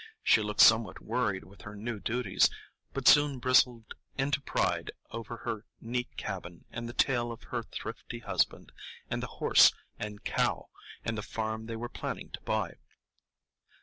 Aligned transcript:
She 0.23 0.41
looked 0.41 0.61
somewhat 0.61 0.99
worried 0.99 1.43
with 1.43 1.61
her 1.61 1.75
new 1.75 1.99
duties, 1.99 2.49
but 2.91 3.07
soon 3.07 3.37
bristled 3.37 3.93
into 4.17 4.41
pride 4.41 4.89
over 5.11 5.37
her 5.37 5.67
neat 5.79 6.17
cabin 6.17 6.65
and 6.71 6.89
the 6.89 6.93
tale 6.93 7.31
of 7.31 7.43
her 7.51 7.61
thrifty 7.61 8.17
husband, 8.17 8.71
and 9.11 9.21
the 9.21 9.27
horse 9.37 9.71
and 9.99 10.23
cow, 10.25 10.69
and 11.05 11.19
the 11.19 11.21
farm 11.21 11.67
they 11.67 11.75
were 11.75 11.87
planning 11.87 12.31
to 12.31 12.41
buy. 12.41 12.77